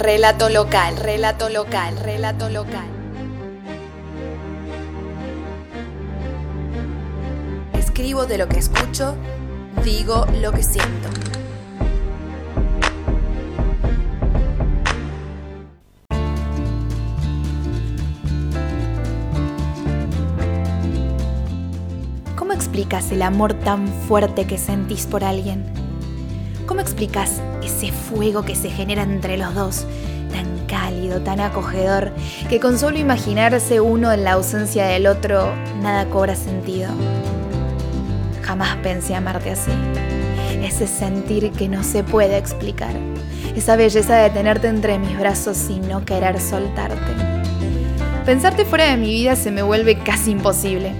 relato 0.00 0.48
local, 0.48 0.96
relato 0.96 1.50
local, 1.50 1.94
relato 1.98 2.48
local. 2.48 2.88
Escribo 7.74 8.24
de 8.24 8.38
lo 8.38 8.48
que 8.48 8.60
escucho, 8.60 9.14
digo 9.84 10.24
lo 10.40 10.52
que 10.52 10.62
siento. 10.62 11.10
¿Cómo 22.36 22.54
explicas 22.54 23.12
el 23.12 23.20
amor 23.20 23.52
tan 23.52 23.86
fuerte 23.86 24.46
que 24.46 24.56
sentís 24.56 25.04
por 25.04 25.24
alguien? 25.24 25.79
¿Cómo 26.70 26.82
explicas 26.82 27.42
ese 27.64 27.90
fuego 27.90 28.44
que 28.44 28.54
se 28.54 28.70
genera 28.70 29.02
entre 29.02 29.36
los 29.36 29.56
dos, 29.56 29.86
tan 30.32 30.68
cálido, 30.68 31.20
tan 31.20 31.40
acogedor, 31.40 32.12
que 32.48 32.60
con 32.60 32.78
solo 32.78 32.96
imaginarse 32.96 33.80
uno 33.80 34.12
en 34.12 34.22
la 34.22 34.34
ausencia 34.34 34.86
del 34.86 35.08
otro, 35.08 35.52
nada 35.82 36.08
cobra 36.08 36.36
sentido? 36.36 36.90
Jamás 38.42 38.76
pensé 38.84 39.16
amarte 39.16 39.50
así. 39.50 39.72
Ese 40.62 40.86
sentir 40.86 41.50
que 41.50 41.68
no 41.68 41.82
se 41.82 42.04
puede 42.04 42.38
explicar. 42.38 42.94
Esa 43.56 43.74
belleza 43.74 44.18
de 44.18 44.30
tenerte 44.30 44.68
entre 44.68 45.00
mis 45.00 45.18
brazos 45.18 45.68
y 45.70 45.80
no 45.80 46.04
querer 46.04 46.40
soltarte. 46.40 47.12
Pensarte 48.24 48.64
fuera 48.64 48.92
de 48.92 48.96
mi 48.96 49.08
vida 49.08 49.34
se 49.34 49.50
me 49.50 49.62
vuelve 49.62 49.98
casi 49.98 50.30
imposible. 50.30 50.92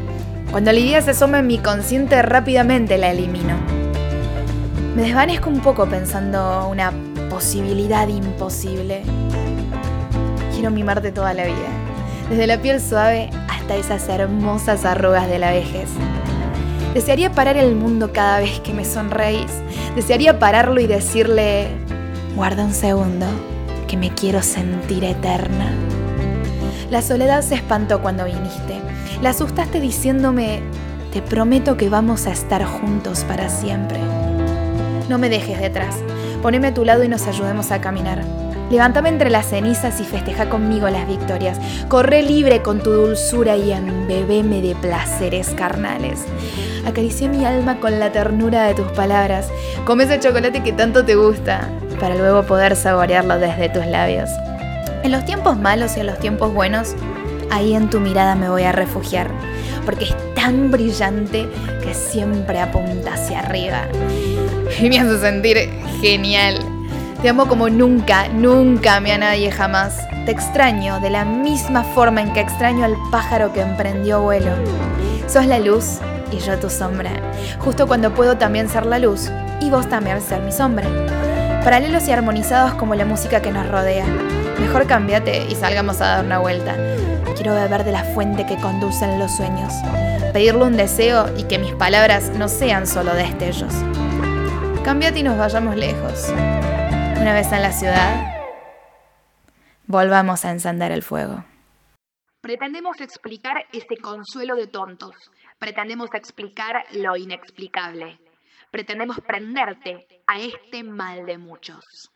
Cuando 0.51 0.73
la 0.73 0.81
idea 0.81 1.01
se 1.01 1.13
asoma 1.13 1.39
en 1.39 1.47
mi 1.47 1.59
consciente 1.59 2.21
rápidamente 2.23 2.99
la 2.99 3.13
elimino. 3.13 3.80
Me 5.01 5.07
desvanezco 5.07 5.49
un 5.49 5.61
poco 5.61 5.89
pensando 5.89 6.69
una 6.69 6.93
posibilidad 7.31 8.07
imposible. 8.07 9.01
Quiero 10.53 10.71
mimarte 10.71 11.11
toda 11.11 11.33
la 11.33 11.45
vida, 11.45 11.71
desde 12.29 12.47
la 12.47 12.61
piel 12.61 12.83
suave 12.83 13.31
hasta 13.49 13.77
esas 13.77 14.07
hermosas 14.11 14.85
arrugas 14.85 15.27
de 15.27 15.39
la 15.39 15.53
vejez. 15.53 15.89
Desearía 16.93 17.33
parar 17.33 17.57
el 17.57 17.77
mundo 17.77 18.13
cada 18.13 18.41
vez 18.41 18.61
que 18.61 18.75
me 18.75 18.85
sonreís. 18.85 19.51
Desearía 19.97 20.39
pararlo 20.39 20.79
y 20.83 20.87
decirle, 20.87 21.69
guarda 22.37 22.63
un 22.63 22.75
segundo, 22.75 23.25
que 23.89 23.97
me 23.97 24.11
quiero 24.11 24.43
sentir 24.43 25.03
eterna. 25.05 25.73
La 26.91 27.01
soledad 27.01 27.41
se 27.41 27.55
espantó 27.55 28.03
cuando 28.03 28.27
viniste. 28.27 28.79
La 29.23 29.31
asustaste 29.31 29.81
diciéndome, 29.81 30.61
te 31.11 31.23
prometo 31.23 31.79
que 31.79 31.89
vamos 31.89 32.27
a 32.27 32.33
estar 32.33 32.63
juntos 32.67 33.25
para 33.25 33.49
siempre. 33.49 33.99
No 35.11 35.19
me 35.19 35.29
dejes 35.29 35.59
detrás. 35.59 35.97
Poneme 36.41 36.69
a 36.69 36.75
tu 36.75 36.85
lado 36.85 37.03
y 37.03 37.09
nos 37.09 37.27
ayudemos 37.27 37.73
a 37.73 37.81
caminar. 37.81 38.23
Levántame 38.71 39.09
entre 39.09 39.29
las 39.29 39.47
cenizas 39.47 40.01
y 40.01 40.05
festeja 40.05 40.49
conmigo 40.49 40.89
las 40.89 41.09
victorias. 41.09 41.59
Corre 41.89 42.23
libre 42.23 42.63
con 42.63 42.81
tu 42.81 42.93
dulzura 42.93 43.57
y 43.57 43.73
embebeme 43.73 44.63
de 44.63 44.77
placeres 44.77 45.49
carnales. 45.49 46.21
Acaricié 46.87 47.29
mi 47.29 47.45
alma 47.45 47.81
con 47.81 47.99
la 47.99 48.13
ternura 48.13 48.63
de 48.63 48.75
tus 48.75 48.87
palabras. 48.93 49.49
Come 49.85 50.05
ese 50.05 50.21
chocolate 50.21 50.63
que 50.63 50.73
tanto 50.73 51.05
te 51.05 51.17
gusta, 51.17 51.69
para 51.99 52.15
luego 52.15 52.45
poder 52.45 52.77
saborearlo 52.77 53.41
desde 53.41 53.69
tus 53.69 53.85
labios. 53.87 54.31
En 55.03 55.11
los 55.11 55.25
tiempos 55.25 55.59
malos 55.59 55.97
y 55.97 56.01
en 56.01 56.07
los 56.07 56.21
tiempos 56.21 56.55
buenos, 56.55 56.95
ahí 57.51 57.75
en 57.75 57.91
tu 57.91 57.99
mirada 57.99 58.37
me 58.37 58.49
voy 58.49 58.63
a 58.63 58.71
refugiar, 58.71 59.29
porque 59.85 60.07
tan 60.41 60.71
brillante 60.71 61.47
que 61.83 61.93
siempre 61.93 62.59
apunta 62.61 63.13
hacia 63.13 63.41
arriba. 63.41 63.83
Y 64.81 64.89
me 64.89 64.99
hace 64.99 65.19
sentir 65.19 65.71
genial. 66.01 66.59
Te 67.21 67.29
amo 67.29 67.47
como 67.47 67.69
nunca, 67.69 68.27
nunca 68.29 68.97
amé 68.97 69.13
a 69.13 69.19
nadie 69.19 69.51
jamás. 69.51 69.99
Te 70.25 70.33
extraño 70.33 70.99
de 71.01 71.11
la 71.11 71.27
misma 71.27 71.85
forma 71.85 72.23
en 72.23 72.33
que 72.33 72.41
extraño 72.41 72.87
al 72.87 72.97
pájaro 73.11 73.53
que 73.53 73.61
emprendió 73.61 74.23
vuelo. 74.23 74.53
Sos 75.27 75.45
la 75.45 75.59
luz 75.59 75.99
y 76.33 76.39
yo 76.39 76.59
tu 76.59 76.71
sombra. 76.71 77.11
Justo 77.59 77.87
cuando 77.87 78.15
puedo 78.15 78.39
también 78.39 78.71
ser 78.71 78.87
la 78.87 78.99
luz 78.99 79.31
y 79.61 79.69
vos 79.69 79.91
también 79.91 80.23
ser 80.23 80.41
mi 80.41 80.53
sombra. 80.53 80.89
Paralelos 81.63 82.09
y 82.09 82.13
armonizados 82.13 82.73
como 82.75 82.95
la 82.95 83.05
música 83.05 83.43
que 83.43 83.51
nos 83.51 83.69
rodea. 83.69 84.07
Mejor 84.59 84.87
cámbiate 84.87 85.45
y 85.51 85.55
salgamos 85.55 86.01
a 86.01 86.07
dar 86.07 86.25
una 86.25 86.39
vuelta. 86.39 86.77
Quiero 87.37 87.55
beber 87.55 87.85
de 87.85 87.93
la 87.93 88.05
fuente 88.05 88.47
que 88.47 88.57
conducen 88.57 89.19
los 89.19 89.37
sueños. 89.37 89.73
Pedirle 90.33 90.65
un 90.65 90.77
deseo 90.77 91.27
y 91.37 91.45
que 91.45 91.59
mis 91.59 91.73
palabras 91.75 92.31
no 92.31 92.49
sean 92.49 92.87
solo 92.87 93.15
destellos. 93.15 93.73
Cámbiate 94.85 95.21
y 95.21 95.23
nos 95.23 95.39
vayamos 95.39 95.77
lejos. 95.77 96.29
Una 96.29 97.35
vez 97.35 97.51
en 97.53 97.63
la 97.63 97.73
ciudad, 97.73 98.45
volvamos 99.87 100.45
a 100.45 100.51
encender 100.51 100.93
el 100.93 101.03
fuego. 101.03 101.45
Pretendemos 102.41 103.01
explicar 103.01 103.67
ese 103.73 103.97
consuelo 103.99 104.57
de 104.57 104.67
tontos. 104.67 105.15
Pretendemos 105.59 106.11
explicar 106.15 106.85
lo 106.93 107.17
inexplicable. 107.17 108.19
Pretendemos 108.71 109.21
prenderte 109.21 110.07
a 110.27 110.39
este 110.41 110.83
mal 110.85 111.27
de 111.27 111.39
muchos. 111.39 112.11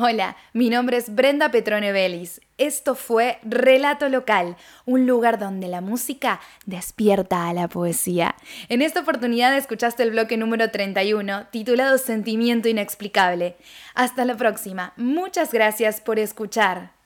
Hola, 0.00 0.36
mi 0.52 0.70
nombre 0.70 0.96
es 0.96 1.12
Brenda 1.12 1.50
Petrone 1.50 1.90
Vélez. 1.90 2.40
Esto 2.56 2.94
fue 2.94 3.40
Relato 3.42 4.08
Local, 4.08 4.56
un 4.84 5.08
lugar 5.08 5.40
donde 5.40 5.66
la 5.66 5.80
música 5.80 6.38
despierta 6.66 7.48
a 7.48 7.52
la 7.52 7.66
poesía. 7.66 8.36
En 8.68 8.80
esta 8.80 9.00
oportunidad 9.00 9.56
escuchaste 9.56 10.04
el 10.04 10.12
bloque 10.12 10.36
número 10.36 10.70
31, 10.70 11.48
titulado 11.50 11.98
Sentimiento 11.98 12.68
Inexplicable. 12.68 13.56
Hasta 13.96 14.24
la 14.24 14.36
próxima. 14.36 14.92
Muchas 14.96 15.52
gracias 15.52 16.00
por 16.00 16.20
escuchar. 16.20 16.92